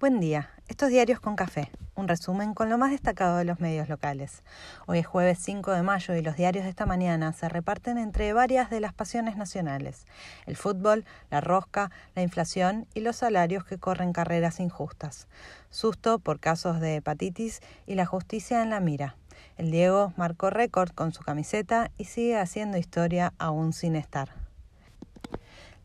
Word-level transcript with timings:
Buen 0.00 0.18
día. 0.18 0.50
Estos 0.66 0.88
diarios 0.88 1.20
con 1.20 1.36
café. 1.36 1.70
Un 1.94 2.08
resumen 2.08 2.52
con 2.52 2.68
lo 2.68 2.76
más 2.78 2.90
destacado 2.90 3.36
de 3.36 3.44
los 3.44 3.60
medios 3.60 3.88
locales. 3.88 4.42
Hoy 4.86 4.98
es 4.98 5.06
jueves 5.06 5.38
5 5.40 5.70
de 5.70 5.82
mayo 5.82 6.16
y 6.16 6.20
los 6.20 6.36
diarios 6.36 6.64
de 6.64 6.70
esta 6.70 6.84
mañana 6.84 7.32
se 7.32 7.48
reparten 7.48 7.96
entre 7.96 8.32
varias 8.32 8.70
de 8.70 8.80
las 8.80 8.92
pasiones 8.92 9.36
nacionales. 9.36 10.04
El 10.46 10.56
fútbol, 10.56 11.04
la 11.30 11.40
rosca, 11.40 11.92
la 12.16 12.22
inflación 12.22 12.88
y 12.92 13.00
los 13.00 13.16
salarios 13.16 13.64
que 13.64 13.78
corren 13.78 14.12
carreras 14.12 14.58
injustas. 14.58 15.28
Susto 15.70 16.18
por 16.18 16.40
casos 16.40 16.80
de 16.80 16.96
hepatitis 16.96 17.60
y 17.86 17.94
la 17.94 18.04
justicia 18.04 18.64
en 18.64 18.70
la 18.70 18.80
mira. 18.80 19.14
El 19.56 19.70
Diego 19.70 20.12
marcó 20.16 20.50
récord 20.50 20.90
con 20.90 21.12
su 21.12 21.22
camiseta 21.22 21.92
y 21.98 22.06
sigue 22.06 22.36
haciendo 22.36 22.78
historia 22.78 23.32
aún 23.38 23.72
sin 23.72 23.94
estar. 23.94 24.43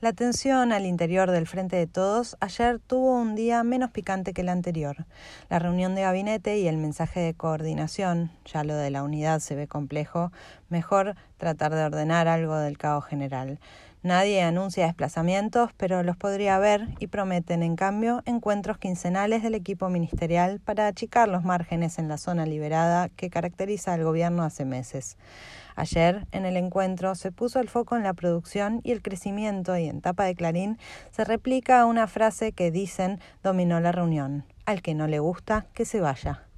La 0.01 0.13
tensión 0.13 0.71
al 0.71 0.85
interior 0.85 1.29
del 1.29 1.45
Frente 1.45 1.75
de 1.75 1.85
Todos 1.85 2.37
ayer 2.39 2.79
tuvo 2.79 3.19
un 3.19 3.35
día 3.35 3.61
menos 3.63 3.91
picante 3.91 4.31
que 4.31 4.39
el 4.39 4.47
anterior. 4.47 5.05
La 5.49 5.59
reunión 5.59 5.93
de 5.93 6.03
gabinete 6.03 6.57
y 6.57 6.69
el 6.69 6.77
mensaje 6.77 7.19
de 7.19 7.33
coordinación, 7.33 8.31
ya 8.45 8.63
lo 8.63 8.75
de 8.75 8.91
la 8.91 9.03
unidad 9.03 9.41
se 9.41 9.55
ve 9.55 9.67
complejo, 9.67 10.31
mejor 10.69 11.17
tratar 11.35 11.75
de 11.75 11.83
ordenar 11.83 12.29
algo 12.29 12.55
del 12.55 12.77
caos 12.77 13.07
general. 13.07 13.59
Nadie 14.01 14.41
anuncia 14.43 14.85
desplazamientos, 14.85 15.71
pero 15.75 16.03
los 16.03 16.15
podría 16.15 16.55
haber 16.55 16.87
y 16.99 17.07
prometen, 17.07 17.63
en 17.63 17.75
cambio, 17.75 18.23
encuentros 18.25 18.77
quincenales 18.77 19.43
del 19.43 19.55
equipo 19.55 19.89
ministerial 19.89 20.61
para 20.61 20.87
achicar 20.87 21.27
los 21.27 21.43
márgenes 21.43 21.99
en 21.99 22.07
la 22.07 22.17
zona 22.17 22.45
liberada 22.45 23.09
que 23.09 23.29
caracteriza 23.29 23.93
al 23.93 24.05
gobierno 24.05 24.43
hace 24.43 24.63
meses. 24.63 25.17
Ayer, 25.75 26.25
en 26.31 26.45
el 26.45 26.55
encuentro, 26.55 27.13
se 27.15 27.33
puso 27.33 27.59
el 27.59 27.67
foco 27.67 27.97
en 27.97 28.03
la 28.03 28.13
producción 28.13 28.79
y 28.85 28.93
el 28.93 29.01
crecimiento 29.01 29.77
y 29.77 29.89
en 29.89 29.99
tapa 29.99 30.23
de 30.23 30.35
Clarín 30.35 30.77
se 31.11 31.25
replica 31.25 31.85
una 31.85 32.07
frase 32.07 32.53
que 32.53 32.71
dicen 32.71 33.19
dominó 33.43 33.81
la 33.81 33.91
reunión. 33.91 34.45
Al 34.65 34.81
que 34.81 34.95
no 34.95 35.07
le 35.07 35.19
gusta, 35.19 35.65
que 35.73 35.83
se 35.83 35.99
vaya. 35.99 36.48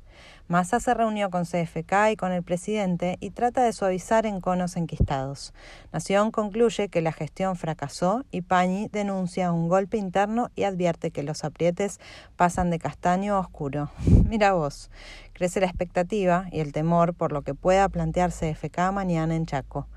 Massa 0.52 0.82
se 0.82 0.94
reunió 0.94 1.30
con 1.30 1.46
CFK 1.46 2.12
y 2.12 2.16
con 2.18 2.34
el 2.34 2.44
presidente 2.44 3.16
y 3.22 3.30
trata 3.30 3.64
de 3.64 3.72
suavizar 3.72 4.26
enconos 4.26 4.76
enquistados. 4.76 5.54
Nación 5.94 6.32
concluye 6.32 6.90
que 6.90 7.00
la 7.00 7.14
gestión 7.14 7.56
fracasó 7.56 8.26
y 8.32 8.42
Pañi 8.42 8.90
denuncia 8.92 9.54
un 9.54 9.70
golpe 9.70 9.96
interno 9.96 10.50
y 10.58 10.64
advierte 10.64 11.12
que 11.12 11.24
los 11.24 11.46
aprietes 11.46 12.02
pasan 12.36 12.70
de 12.70 12.80
castaño 12.80 13.36
a 13.36 13.40
oscuro. 13.40 13.92
Mira 14.28 14.52
vos, 14.52 14.92
crece 15.32 15.62
la 15.62 15.68
expectativa 15.68 16.48
y 16.52 16.60
el 16.60 16.74
temor 16.74 17.14
por 17.14 17.32
lo 17.32 17.44
que 17.44 17.54
pueda 17.54 17.88
plantearse 17.88 18.54
CFK 18.54 18.92
mañana 18.92 19.38
en 19.38 19.46
Chaco. 19.46 19.88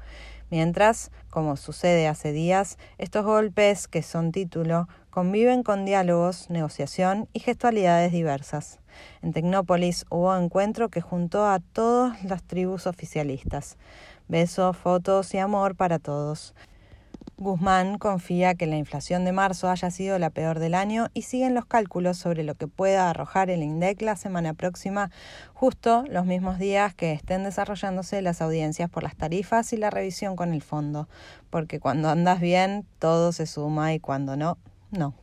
Mientras, 0.50 1.10
como 1.30 1.56
sucede 1.56 2.06
hace 2.06 2.30
días, 2.30 2.78
estos 2.98 3.24
golpes, 3.24 3.88
que 3.88 4.02
son 4.02 4.30
título, 4.30 4.86
conviven 5.14 5.62
con 5.62 5.84
diálogos, 5.84 6.50
negociación 6.50 7.28
y 7.32 7.38
gestualidades 7.38 8.10
diversas. 8.10 8.80
En 9.22 9.32
Tecnópolis 9.32 10.06
hubo 10.10 10.36
encuentro 10.36 10.88
que 10.88 11.00
juntó 11.00 11.46
a 11.46 11.60
todas 11.60 12.24
las 12.24 12.42
tribus 12.42 12.88
oficialistas. 12.88 13.76
Besos, 14.26 14.76
fotos 14.76 15.32
y 15.32 15.38
amor 15.38 15.76
para 15.76 16.00
todos. 16.00 16.52
Guzmán 17.36 17.96
confía 17.98 18.56
que 18.56 18.66
la 18.66 18.76
inflación 18.76 19.24
de 19.24 19.30
marzo 19.30 19.70
haya 19.70 19.92
sido 19.92 20.18
la 20.18 20.30
peor 20.30 20.58
del 20.58 20.74
año 20.74 21.06
y 21.14 21.22
siguen 21.22 21.54
los 21.54 21.64
cálculos 21.64 22.16
sobre 22.16 22.42
lo 22.42 22.56
que 22.56 22.66
pueda 22.66 23.08
arrojar 23.08 23.50
el 23.50 23.62
INDEC 23.62 24.02
la 24.02 24.16
semana 24.16 24.52
próxima, 24.52 25.12
justo 25.52 26.02
los 26.08 26.26
mismos 26.26 26.58
días 26.58 26.92
que 26.92 27.12
estén 27.12 27.44
desarrollándose 27.44 28.20
las 28.20 28.42
audiencias 28.42 28.90
por 28.90 29.04
las 29.04 29.14
tarifas 29.14 29.72
y 29.72 29.76
la 29.76 29.90
revisión 29.90 30.34
con 30.34 30.52
el 30.52 30.62
fondo, 30.62 31.08
porque 31.50 31.78
cuando 31.78 32.08
andas 32.08 32.40
bien 32.40 32.84
todo 32.98 33.30
se 33.30 33.46
suma 33.46 33.94
y 33.94 34.00
cuando 34.00 34.36
no, 34.36 34.58
no. 34.94 35.14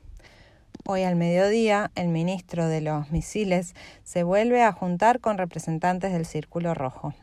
Hoy 0.86 1.04
al 1.04 1.16
mediodía, 1.16 1.92
el 1.96 2.08
ministro 2.08 2.68
de 2.68 2.82
los 2.82 3.12
misiles 3.12 3.74
se 4.04 4.24
vuelve 4.24 4.64
a 4.64 4.72
juntar 4.72 5.20
con 5.20 5.38
representantes 5.38 6.12
del 6.12 6.26
Círculo 6.26 6.74
Rojo. 6.74 7.14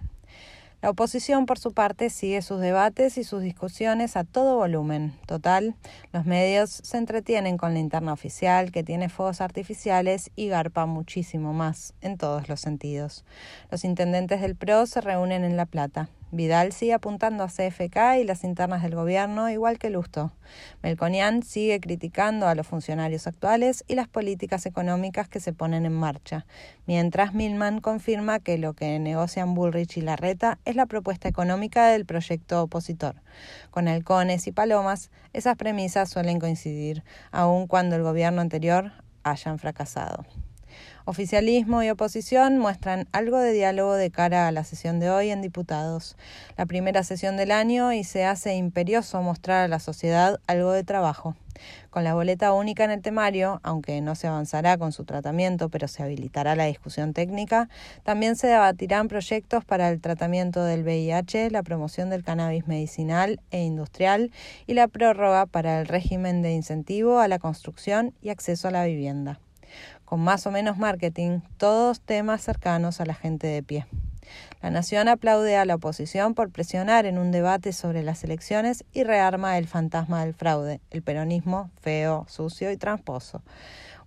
La 0.81 0.91
oposición, 0.91 1.45
por 1.47 1.59
su 1.59 1.73
parte, 1.73 2.09
sigue 2.09 2.41
sus 2.41 2.61
debates 2.61 3.19
y 3.19 3.25
sus 3.25 3.43
discusiones 3.43 4.17
a 4.17 4.23
todo 4.23 4.57
volumen. 4.57 5.13
Total, 5.27 5.75
los 6.13 6.25
medios 6.25 6.71
se 6.71 6.99
entretienen 6.99 7.57
con 7.57 7.75
la 7.75 7.81
interna 7.81 8.13
oficial, 8.13 8.71
que 8.71 8.85
tiene 8.85 9.09
fuegos 9.09 9.41
artificiales 9.41 10.31
y 10.37 10.47
garpa 10.47 10.87
muchísimo 10.87 11.53
más, 11.53 11.95
en 12.01 12.17
todos 12.17 12.49
los 12.49 12.61
sentidos. 12.61 13.25
Los 13.73 13.85
intendentes 13.85 14.41
del 14.41 14.55
PRO 14.55 14.87
se 14.87 15.01
reúnen 15.01 15.43
en 15.43 15.57
La 15.57 15.67
Plata. 15.67 16.11
Vidal 16.31 16.73
sigue 16.73 16.93
apuntando 16.93 17.43
a 17.43 17.49
CFK 17.49 18.21
y 18.21 18.25
las 18.25 18.45
internas 18.45 18.83
del 18.83 18.95
gobierno, 18.95 19.49
igual 19.49 19.79
que 19.79 19.89
Lusto. 19.89 20.31
Melconian 20.83 21.43
sigue 21.43 21.81
criticando 21.81 22.47
a 22.47 22.55
los 22.55 22.67
funcionarios 22.67 23.27
actuales 23.27 23.83
y 23.89 23.95
las 23.95 24.09
políticas 24.09 24.67
económicas 24.67 25.29
que 25.29 25.41
se 25.41 25.55
ponen 25.55 25.87
en 25.87 25.95
marcha, 25.95 26.45
mientras 26.87 27.33
Milman 27.33 27.81
confirma 27.81 28.41
que 28.41 28.59
lo 28.59 28.75
que 28.75 28.99
negocian 28.99 29.55
Bullrich 29.55 29.97
y 29.97 30.03
Larreta 30.03 30.59
es 30.69 30.77
la 30.77 30.85
propuesta 30.85 31.29
económica 31.29 31.87
del 31.89 32.05
proyecto 32.05 32.63
opositor. 32.63 33.23
Con 33.71 33.89
halcones 33.89 34.47
y 34.47 34.53
palomas, 34.53 35.11
esas 35.33 35.57
premisas 35.57 36.11
suelen 36.11 36.39
coincidir, 36.39 37.05
aun 37.31 37.67
cuando 37.67 37.97
el 37.97 38.03
gobierno 38.03 38.43
anterior 38.43 38.93
hayan 39.23 39.59
fracasado. 39.59 40.27
Oficialismo 41.09 41.83
y 41.83 41.89
oposición 41.89 42.59
muestran 42.59 43.09
algo 43.13 43.39
de 43.39 43.55
diálogo 43.55 43.95
de 43.95 44.11
cara 44.11 44.47
a 44.47 44.53
la 44.53 44.63
sesión 44.63 45.01
de 45.01 45.09
hoy 45.09 45.31
en 45.31 45.41
diputados, 45.41 46.19
la 46.59 46.67
primera 46.67 47.03
sesión 47.03 47.39
del 47.39 47.51
año 47.51 47.95
y 47.95 48.05
se 48.05 48.27
hace 48.27 48.57
imperioso 48.57 49.23
mostrar 49.23 49.65
a 49.65 49.69
la 49.69 49.79
sociedad 49.79 50.39
algo 50.47 50.71
de 50.73 50.85
trabajo. 50.85 51.35
Con 51.89 52.05
la 52.05 52.13
boleta 52.13 52.53
única 52.53 52.85
en 52.85 52.91
el 52.91 53.01
temario, 53.01 53.59
aunque 53.63 54.03
no 54.03 54.17
se 54.17 54.27
avanzará 54.27 54.77
con 54.77 54.93
su 54.93 55.07
tratamiento, 55.07 55.71
pero 55.71 55.89
se 55.89 56.03
habilitará 56.03 56.55
la 56.57 56.67
discusión 56.67 57.15
técnica, 57.15 57.71
también 58.03 58.37
se 58.37 58.49
debatirán 58.49 59.09
proyectos 59.09 59.65
para 59.65 59.89
el 59.89 60.03
tratamiento 60.03 60.63
del 60.63 60.83
VIH, 60.83 61.51
la 61.51 61.63
promoción 61.63 62.11
del 62.11 62.23
cannabis 62.23 62.69
medicinal 62.69 63.41
e 63.51 63.63
industrial 63.63 64.31
y 64.67 64.75
la 64.75 64.89
prórroga 64.89 65.47
para 65.47 65.81
el 65.81 65.87
régimen 65.87 66.43
de 66.43 66.53
incentivo 66.53 67.19
a 67.19 67.29
la 67.29 67.39
construcción 67.39 68.13
y 68.21 68.29
acceso 68.29 68.69
a 68.69 68.73
la 68.73 68.85
vivienda 68.85 69.41
con 70.09 70.21
más 70.21 70.47
o 70.47 70.51
menos 70.51 70.79
marketing, 70.79 71.41
todos 71.59 72.01
temas 72.01 72.41
cercanos 72.41 73.03
a 73.03 73.05
la 73.05 73.13
gente 73.13 73.47
de 73.47 73.63
pie. 73.63 73.85
La 74.63 74.71
Nación 74.71 75.07
aplaude 75.07 75.59
a 75.59 75.67
la 75.67 75.75
oposición 75.75 76.33
por 76.33 76.51
presionar 76.51 77.05
en 77.05 77.19
un 77.19 77.31
debate 77.31 77.75
sobre 77.75 78.03
las 78.03 78.25
elecciones 78.25 78.85
y 78.95 79.05
rearma 79.05 79.59
el 79.59 79.67
fantasma 79.67 80.25
del 80.25 80.33
fraude, 80.33 80.81
el 80.91 81.03
peronismo 81.03 81.71
feo, 81.83 82.25
sucio 82.27 82.73
y 82.73 82.79
tramposo. 82.79 83.43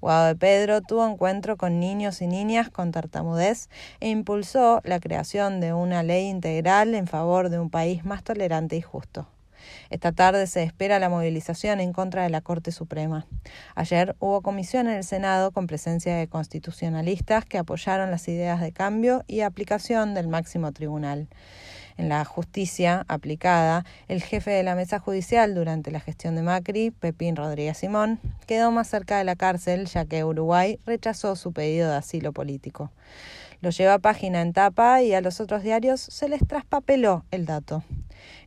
Guado 0.02 0.26
de 0.26 0.36
Pedro 0.36 0.82
tuvo 0.82 1.08
encuentro 1.08 1.56
con 1.56 1.80
niños 1.80 2.24
y 2.24 2.28
niñas 2.28 2.72
con 2.72 2.92
tartamudez 2.92 3.70
e 4.00 4.10
impulsó 4.10 4.82
la 4.84 5.00
creación 5.00 5.60
de 5.60 5.74
una 5.74 6.02
ley 6.02 6.30
integral 6.30 6.96
en 6.96 7.06
favor 7.06 7.50
de 7.50 7.60
un 7.60 7.70
país 7.70 8.06
más 8.06 8.24
tolerante 8.24 8.76
y 8.76 8.82
justo. 8.82 9.28
Esta 9.90 10.12
tarde 10.12 10.48
se 10.48 10.64
espera 10.64 11.00
la 11.00 11.10
movilización 11.10 11.80
en 11.80 11.94
contra 11.94 12.24
de 12.24 12.30
la 12.30 12.42
Corte 12.42 12.72
Suprema. 12.72 13.26
Ayer 13.76 14.16
hubo 14.20 14.42
comisión 14.42 14.88
en 14.88 14.98
el 14.98 15.04
Senado 15.04 15.52
con 15.52 15.68
presencia 15.68 16.16
de 16.16 16.28
constitucionalistas 16.28 17.46
que 17.46 17.58
apoyaron 17.58 18.12
las 18.12 18.28
ideas 18.28 18.62
de 18.62 18.72
cambio 18.72 19.24
y 19.28 19.42
aplicación 19.42 20.14
del 20.14 20.28
máximo 20.28 20.72
tribunal. 20.72 21.28
En 21.98 22.10
la 22.10 22.26
justicia 22.26 23.06
aplicada, 23.08 23.86
el 24.08 24.24
jefe 24.24 24.52
de 24.52 24.64
la 24.64 24.76
mesa 24.76 25.00
judicial 25.00 25.54
durante 25.54 25.92
la 25.92 26.00
gestión 26.00 26.36
de 26.36 26.42
Macri, 26.42 26.92
Pepín 26.92 27.36
Rodríguez 27.36 27.78
Simón, 27.78 28.20
quedó 28.48 28.72
más 28.72 28.88
cerca 28.88 29.18
de 29.18 29.24
la 29.24 29.36
cárcel 29.36 29.86
ya 29.86 30.06
que 30.06 30.24
Uruguay 30.24 30.80
rechazó 30.86 31.36
su 31.36 31.52
pedido 31.54 31.90
de 31.90 31.98
asilo 31.98 32.32
político. 32.32 32.92
Lo 33.62 33.70
lleva 33.70 33.96
a 33.96 34.00
página 34.00 34.42
en 34.42 34.54
tapa 34.54 35.04
y 35.04 35.14
a 35.14 35.22
los 35.22 35.40
otros 35.40 35.62
diarios 35.62 36.02
se 36.02 36.28
les 36.28 36.46
traspapeló 36.48 37.26
el 37.30 37.46
dato. 37.46 37.84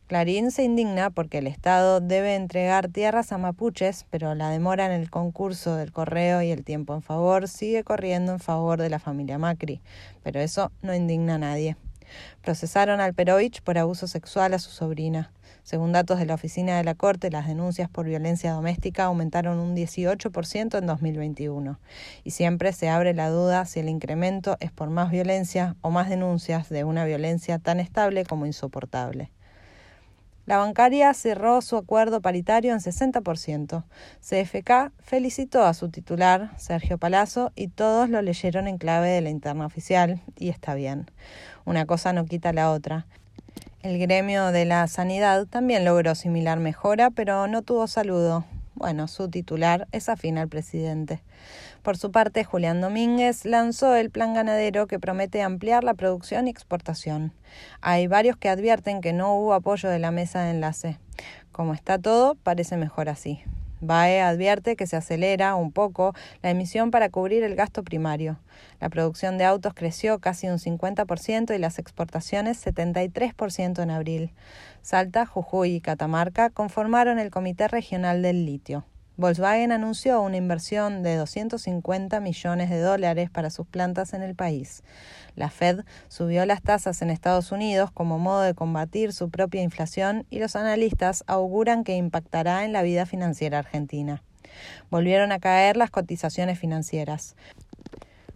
Clarín 0.07 0.51
se 0.51 0.63
indigna 0.63 1.09
porque 1.09 1.39
el 1.39 1.47
Estado 1.47 1.99
debe 1.99 2.35
entregar 2.35 2.89
tierras 2.89 3.31
a 3.31 3.37
mapuches, 3.37 4.05
pero 4.09 4.35
la 4.35 4.49
demora 4.49 4.85
en 4.85 4.91
el 4.91 5.09
concurso 5.09 5.75
del 5.75 5.91
correo 5.91 6.41
y 6.41 6.51
el 6.51 6.63
tiempo 6.63 6.93
en 6.93 7.01
favor 7.01 7.47
sigue 7.47 7.83
corriendo 7.83 8.31
en 8.31 8.39
favor 8.39 8.79
de 8.79 8.89
la 8.89 8.99
familia 8.99 9.37
Macri, 9.37 9.81
pero 10.21 10.39
eso 10.39 10.71
no 10.81 10.93
indigna 10.93 11.35
a 11.35 11.39
nadie. 11.39 11.75
Procesaron 12.41 13.01
al 13.01 13.13
Perovich 13.13 13.61
por 13.61 13.77
abuso 13.77 14.07
sexual 14.07 14.53
a 14.53 14.59
su 14.59 14.69
sobrina. 14.69 15.31
Según 15.63 15.91
datos 15.91 16.19
de 16.19 16.27
la 16.27 16.35
Oficina 16.35 16.77
de 16.77 16.83
la 16.83 16.93
Corte, 16.93 17.31
las 17.31 17.47
denuncias 17.47 17.89
por 17.89 18.05
violencia 18.05 18.51
doméstica 18.51 19.05
aumentaron 19.05 19.57
un 19.57 19.75
18% 19.75 20.77
en 20.77 20.85
2021. 20.85 21.79
Y 22.23 22.31
siempre 22.31 22.71
se 22.71 22.89
abre 22.89 23.15
la 23.15 23.29
duda 23.29 23.65
si 23.65 23.79
el 23.79 23.89
incremento 23.89 24.57
es 24.59 24.71
por 24.71 24.91
más 24.91 25.09
violencia 25.09 25.75
o 25.81 25.89
más 25.89 26.09
denuncias 26.09 26.69
de 26.69 26.83
una 26.83 27.05
violencia 27.05 27.57
tan 27.57 27.79
estable 27.79 28.25
como 28.25 28.45
insoportable. 28.45 29.31
La 30.45 30.57
bancaria 30.57 31.13
cerró 31.13 31.61
su 31.61 31.75
acuerdo 31.75 32.21
paritario 32.21 32.73
en 32.73 32.79
60%. 32.79 33.83
CFK 34.21 34.91
felicitó 34.99 35.63
a 35.63 35.73
su 35.73 35.89
titular, 35.89 36.51
Sergio 36.57 36.99
Palazzo, 36.99 37.51
y 37.55 37.67
todos 37.67 38.09
lo 38.09 38.21
leyeron 38.21 38.67
en 38.67 38.77
clave 38.77 39.09
de 39.09 39.21
la 39.21 39.31
interna 39.31 39.65
oficial, 39.65 40.21
y 40.37 40.49
está 40.49 40.75
bien. 40.75 41.09
Una 41.65 41.85
cosa 41.85 42.13
no 42.13 42.25
quita 42.25 42.53
la 42.53 42.71
otra. 42.71 43.07
El 43.81 43.97
gremio 43.99 44.51
de 44.51 44.65
la 44.65 44.87
sanidad 44.87 45.47
también 45.47 45.83
logró 45.83 46.13
similar 46.15 46.59
mejora, 46.59 47.09
pero 47.09 47.47
no 47.47 47.63
tuvo 47.63 47.87
saludo. 47.87 48.45
Bueno, 48.75 49.07
su 49.07 49.29
titular 49.29 49.87
es 49.93 50.09
afín 50.09 50.37
al 50.37 50.49
presidente. 50.49 51.23
Por 51.81 51.95
su 51.97 52.11
parte, 52.11 52.43
Julián 52.43 52.81
Domínguez 52.81 53.45
lanzó 53.45 53.95
el 53.95 54.09
plan 54.11 54.33
ganadero 54.33 54.85
que 54.85 54.99
promete 54.99 55.41
ampliar 55.41 55.85
la 55.85 55.93
producción 55.93 56.47
y 56.47 56.51
exportación. 56.51 57.31
Hay 57.79 58.07
varios 58.07 58.35
que 58.35 58.49
advierten 58.49 58.99
que 58.99 59.13
no 59.13 59.33
hubo 59.37 59.53
apoyo 59.53 59.89
de 59.89 59.99
la 59.99 60.11
mesa 60.11 60.41
de 60.41 60.51
enlace. 60.51 60.99
Como 61.53 61.73
está 61.73 61.97
todo, 61.97 62.35
parece 62.35 62.75
mejor 62.75 63.07
así. 63.07 63.41
BAE 63.81 64.21
advierte 64.21 64.75
que 64.75 64.87
se 64.87 64.95
acelera 64.95 65.55
un 65.55 65.71
poco 65.71 66.13
la 66.41 66.49
emisión 66.49 66.91
para 66.91 67.09
cubrir 67.09 67.43
el 67.43 67.55
gasto 67.55 67.83
primario. 67.83 68.39
La 68.79 68.89
producción 68.89 69.37
de 69.37 69.45
autos 69.45 69.73
creció 69.73 70.19
casi 70.19 70.47
un 70.47 70.57
50% 70.57 71.55
y 71.55 71.59
las 71.59 71.79
exportaciones 71.79 72.65
73% 72.65 73.81
en 73.83 73.89
abril. 73.91 74.31
Salta, 74.81 75.25
Jujuy 75.25 75.75
y 75.75 75.81
Catamarca 75.81 76.49
conformaron 76.49 77.19
el 77.19 77.31
Comité 77.31 77.67
Regional 77.67 78.21
del 78.21 78.45
Litio. 78.45 78.85
Volkswagen 79.17 79.71
anunció 79.71 80.21
una 80.21 80.35
inversión 80.35 81.01
de 81.01 81.15
250 81.15 82.19
millones 82.19 82.69
de 82.69 82.81
dólares 82.81 83.29
para 83.29 83.49
sus 83.49 83.65
plantas 83.65 84.13
en 84.13 84.21
el 84.21 84.35
país. 84.35 84.83
La 85.37 85.49
Fed 85.49 85.85
subió 86.09 86.45
las 86.45 86.61
tasas 86.61 87.01
en 87.01 87.09
Estados 87.09 87.53
Unidos 87.53 87.91
como 87.91 88.19
modo 88.19 88.41
de 88.41 88.53
combatir 88.53 89.13
su 89.13 89.29
propia 89.29 89.61
inflación 89.61 90.25
y 90.29 90.39
los 90.39 90.57
analistas 90.57 91.23
auguran 91.27 91.85
que 91.85 91.95
impactará 91.95 92.65
en 92.65 92.73
la 92.73 92.81
vida 92.81 93.05
financiera 93.05 93.59
argentina. 93.59 94.21
Volvieron 94.89 95.31
a 95.31 95.39
caer 95.39 95.77
las 95.77 95.91
cotizaciones 95.91 96.59
financieras 96.59 97.35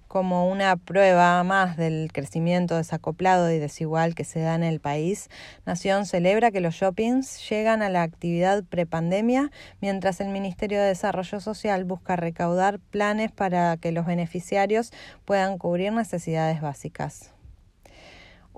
como 0.10 0.50
una 0.50 0.76
prueba 0.76 1.42
más 1.44 1.78
del 1.78 2.10
crecimiento 2.12 2.76
desacoplado 2.76 3.52
y 3.52 3.60
desigual 3.60 4.16
que 4.16 4.24
se 4.24 4.40
da 4.42 4.56
en 4.56 4.64
el 4.64 4.80
país, 4.80 5.30
Nación 5.68 6.08
celebra 6.08 6.50
que 6.50 6.62
los 6.62 6.74
shoppings 6.74 7.48
llegan 7.48 7.84
a 7.84 7.90
la 7.90 8.02
actividad 8.02 8.64
prepandemia, 8.64 9.52
mientras 9.82 10.20
el 10.20 10.30
Ministerio 10.30 10.80
de 10.82 10.88
Desarrollo 10.88 11.40
Social 11.40 11.86
busca 11.86 12.16
recaudar 12.16 12.80
planes 12.80 13.32
para 13.32 13.78
que 13.78 13.92
los 13.92 14.08
beneficiarios 14.08 14.92
puedan 15.26 15.60
cubrir 15.60 15.94
necesidades 15.94 16.60
básicas. 16.60 17.32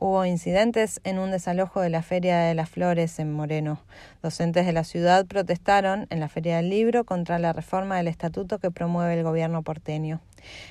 Hubo 0.04 0.26
incidentes 0.26 1.00
en 1.04 1.20
un 1.20 1.30
desalojo 1.30 1.80
de 1.80 1.92
la 1.92 2.02
Feria 2.02 2.40
de 2.40 2.56
las 2.56 2.72
Flores 2.72 3.20
en 3.20 3.32
Moreno. 3.32 3.84
Docentes 4.24 4.66
de 4.66 4.74
la 4.74 4.84
ciudad 4.84 5.28
protestaron 5.28 6.08
en 6.10 6.20
la 6.20 6.28
Feria 6.28 6.58
del 6.58 6.72
Libro 6.72 7.04
contra 7.04 7.38
la 7.38 7.54
reforma 7.54 7.98
del 7.98 8.08
estatuto 8.08 8.58
que 8.58 8.72
promueve 8.72 9.14
el 9.14 9.22
gobierno 9.22 9.62
porteño. 9.62 10.20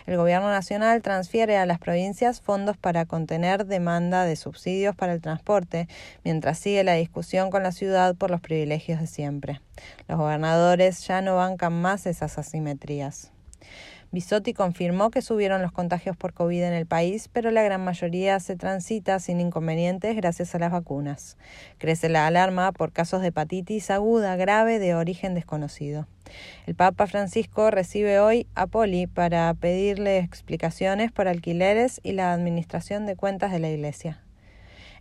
El 0.06 0.16
gobierno 0.16 0.50
nacional 0.50 1.00
transfiere 1.02 1.58
a 1.58 1.64
las 1.64 1.78
provincias 1.78 2.40
fondos 2.40 2.76
para 2.76 3.06
contener 3.06 3.66
demanda 3.66 4.24
de 4.24 4.34
subsidios 4.34 4.96
para 4.96 5.12
el 5.12 5.20
transporte, 5.20 5.86
mientras 6.24 6.58
sigue 6.58 6.82
la 6.82 6.94
discusión 6.94 7.50
con 7.50 7.62
la 7.62 7.70
ciudad 7.70 8.16
por 8.16 8.32
los 8.32 8.40
privilegios 8.40 8.98
de 8.98 9.06
siempre. 9.06 9.60
Los 10.08 10.18
gobernadores 10.18 11.06
ya 11.06 11.22
no 11.22 11.36
bancan 11.36 11.80
más 11.80 12.06
esas 12.06 12.36
asimetrías. 12.36 13.30
Bisotti 14.12 14.54
confirmó 14.54 15.10
que 15.10 15.22
subieron 15.22 15.62
los 15.62 15.70
contagios 15.70 16.16
por 16.16 16.32
COVID 16.32 16.62
en 16.62 16.72
el 16.72 16.86
país, 16.86 17.28
pero 17.32 17.52
la 17.52 17.62
gran 17.62 17.84
mayoría 17.84 18.40
se 18.40 18.56
transita 18.56 19.20
sin 19.20 19.40
inconvenientes 19.40 20.16
gracias 20.16 20.54
a 20.54 20.58
las 20.58 20.72
vacunas. 20.72 21.36
Crece 21.78 22.08
la 22.08 22.26
alarma 22.26 22.72
por 22.72 22.90
casos 22.90 23.22
de 23.22 23.28
hepatitis 23.28 23.90
aguda 23.90 24.34
grave 24.34 24.80
de 24.80 24.96
origen 24.96 25.34
desconocido. 25.34 26.08
El 26.66 26.74
Papa 26.74 27.06
Francisco 27.06 27.70
recibe 27.70 28.18
hoy 28.18 28.46
a 28.56 28.66
Poli 28.66 29.06
para 29.06 29.54
pedirle 29.54 30.18
explicaciones 30.18 31.12
por 31.12 31.28
alquileres 31.28 32.00
y 32.02 32.12
la 32.12 32.32
administración 32.32 33.06
de 33.06 33.14
cuentas 33.16 33.52
de 33.52 33.60
la 33.60 33.70
Iglesia. 33.70 34.22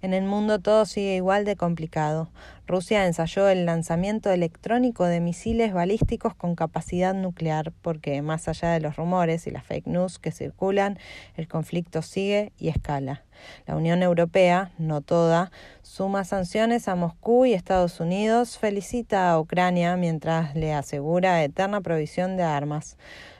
En 0.01 0.13
el 0.13 0.23
mundo 0.23 0.59
todo 0.59 0.85
sigue 0.85 1.17
igual 1.17 1.43
de 1.43 1.57
complicado. 1.57 2.29
Rusia 2.65 3.05
ensayó 3.05 3.49
el 3.49 3.65
lanzamiento 3.65 4.31
electrónico 4.31 5.03
de 5.05 5.19
misiles 5.19 5.73
balísticos 5.73 6.35
con 6.35 6.55
capacidad 6.55 7.13
nuclear 7.13 7.73
porque, 7.81 8.21
más 8.21 8.47
allá 8.47 8.69
de 8.69 8.79
los 8.79 8.95
rumores 8.95 9.45
y 9.45 9.51
las 9.51 9.65
fake 9.65 9.87
news 9.87 10.17
que 10.17 10.31
circulan, 10.31 10.97
el 11.35 11.49
conflicto 11.49 12.01
sigue 12.01 12.53
y 12.57 12.69
escala. 12.69 13.23
La 13.65 13.75
Unión 13.75 14.01
Europea, 14.01 14.71
no 14.77 15.01
toda, 15.01 15.51
suma 15.81 16.23
sanciones 16.23 16.87
a 16.87 16.95
Moscú 16.95 17.45
y 17.45 17.53
Estados 17.53 17.99
Unidos, 17.99 18.57
felicita 18.57 19.31
a 19.31 19.39
Ucrania 19.39 19.97
mientras 19.97 20.55
le 20.55 20.73
asegura 20.73 21.43
eterna 21.43 21.81
provisión 21.81 22.37
de 22.37 22.43
armas. 22.43 22.97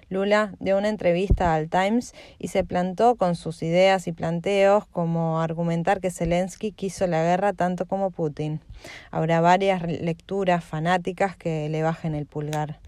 Lula 0.09 0.53
dio 0.59 0.77
una 0.77 0.89
entrevista 0.89 1.53
al 1.53 1.69
Times 1.69 2.13
y 2.39 2.49
se 2.49 2.63
plantó 2.63 3.15
con 3.15 3.35
sus 3.35 3.61
ideas 3.61 4.07
y 4.07 4.11
planteos 4.11 4.87
como 4.87 5.39
argumentar 5.39 6.01
que 6.01 6.11
Zelensky 6.11 6.71
quiso 6.71 7.05
la 7.07 7.23
guerra 7.23 7.53
tanto 7.53 7.85
como 7.85 8.09
Putin. 8.09 8.59
Habrá 9.11 9.39
varias 9.39 9.83
lecturas 9.83 10.63
fanáticas 10.63 11.37
que 11.37 11.69
le 11.69 11.83
bajen 11.83 12.15
el 12.15 12.25
pulgar. 12.25 12.79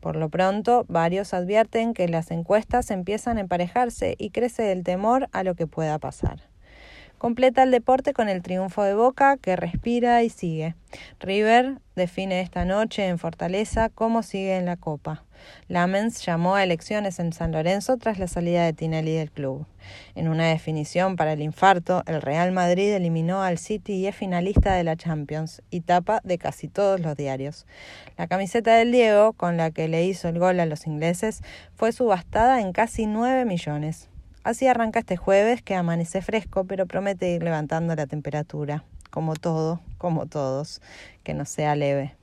Por 0.00 0.14
lo 0.14 0.28
pronto, 0.28 0.84
varios 0.88 1.34
advierten 1.34 1.92
que 1.92 2.06
las 2.08 2.30
encuestas 2.30 2.90
empiezan 2.92 3.38
a 3.38 3.40
emparejarse 3.40 4.14
y 4.16 4.30
crece 4.30 4.70
el 4.70 4.84
temor 4.84 5.28
a 5.32 5.42
lo 5.42 5.56
que 5.56 5.66
pueda 5.66 5.98
pasar. 5.98 6.40
Completa 7.18 7.64
el 7.64 7.72
deporte 7.72 8.12
con 8.12 8.28
el 8.28 8.42
triunfo 8.42 8.84
de 8.84 8.94
Boca, 8.94 9.36
que 9.38 9.56
respira 9.56 10.22
y 10.22 10.30
sigue. 10.30 10.76
River 11.18 11.78
define 11.96 12.40
esta 12.40 12.64
noche 12.64 13.08
en 13.08 13.18
Fortaleza 13.18 13.88
cómo 13.88 14.22
sigue 14.22 14.56
en 14.56 14.66
la 14.66 14.76
Copa. 14.76 15.24
Lamens 15.66 16.24
llamó 16.24 16.54
a 16.54 16.62
elecciones 16.62 17.18
en 17.18 17.32
San 17.32 17.50
Lorenzo 17.50 17.96
tras 17.96 18.20
la 18.20 18.28
salida 18.28 18.64
de 18.64 18.72
Tinelli 18.72 19.14
del 19.14 19.32
club. 19.32 19.66
En 20.14 20.28
una 20.28 20.46
definición 20.46 21.16
para 21.16 21.32
el 21.32 21.42
infarto, 21.42 22.04
el 22.06 22.22
Real 22.22 22.52
Madrid 22.52 22.92
eliminó 22.92 23.42
al 23.42 23.58
City 23.58 23.94
y 23.94 24.06
es 24.06 24.14
finalista 24.14 24.74
de 24.74 24.84
la 24.84 24.96
Champions 24.96 25.62
y 25.70 25.80
tapa 25.80 26.20
de 26.22 26.38
casi 26.38 26.68
todos 26.68 27.00
los 27.00 27.16
diarios. 27.16 27.66
La 28.16 28.28
camiseta 28.28 28.76
del 28.76 28.92
Diego, 28.92 29.32
con 29.32 29.56
la 29.56 29.72
que 29.72 29.88
le 29.88 30.04
hizo 30.04 30.28
el 30.28 30.38
gol 30.38 30.60
a 30.60 30.66
los 30.66 30.86
ingleses, 30.86 31.42
fue 31.74 31.90
subastada 31.90 32.60
en 32.60 32.72
casi 32.72 33.06
9 33.06 33.44
millones. 33.44 34.08
Así 34.48 34.66
arranca 34.66 35.00
este 35.00 35.18
jueves 35.18 35.60
que 35.60 35.74
amanece 35.74 36.22
fresco, 36.22 36.64
pero 36.64 36.86
promete 36.86 37.30
ir 37.30 37.42
levantando 37.42 37.94
la 37.94 38.06
temperatura, 38.06 38.82
como 39.10 39.36
todo, 39.36 39.82
como 39.98 40.24
todos, 40.24 40.80
que 41.22 41.34
no 41.34 41.44
sea 41.44 41.76
leve. 41.76 42.17